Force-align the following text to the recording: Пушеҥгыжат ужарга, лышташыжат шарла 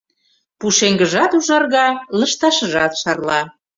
Пушеҥгыжат 0.59 1.31
ужарга, 1.37 1.87
лышташыжат 2.19 2.93
шарла 3.01 3.41